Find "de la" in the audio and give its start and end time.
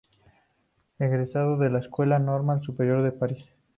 1.57-1.77